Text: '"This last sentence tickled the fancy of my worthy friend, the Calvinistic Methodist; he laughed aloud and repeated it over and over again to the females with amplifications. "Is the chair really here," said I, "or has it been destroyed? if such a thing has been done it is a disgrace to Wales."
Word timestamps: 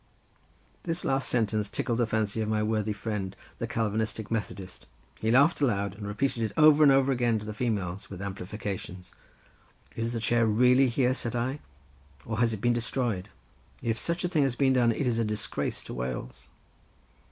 '"This 0.85 1.05
last 1.05 1.29
sentence 1.29 1.69
tickled 1.69 1.99
the 1.99 2.07
fancy 2.07 2.41
of 2.41 2.49
my 2.49 2.63
worthy 2.63 2.91
friend, 2.91 3.35
the 3.59 3.67
Calvinistic 3.67 4.31
Methodist; 4.31 4.87
he 5.19 5.29
laughed 5.29 5.61
aloud 5.61 5.93
and 5.93 6.07
repeated 6.07 6.41
it 6.41 6.53
over 6.57 6.81
and 6.81 6.91
over 6.91 7.11
again 7.11 7.37
to 7.37 7.45
the 7.45 7.53
females 7.53 8.09
with 8.09 8.19
amplifications. 8.19 9.11
"Is 9.95 10.11
the 10.13 10.19
chair 10.19 10.47
really 10.47 10.87
here," 10.87 11.13
said 11.13 11.35
I, 11.35 11.59
"or 12.25 12.39
has 12.39 12.51
it 12.51 12.61
been 12.61 12.73
destroyed? 12.73 13.29
if 13.83 13.99
such 13.99 14.23
a 14.23 14.27
thing 14.27 14.41
has 14.41 14.55
been 14.55 14.73
done 14.73 14.91
it 14.91 15.05
is 15.05 15.19
a 15.19 15.23
disgrace 15.23 15.83
to 15.83 15.93
Wales." 15.93 16.47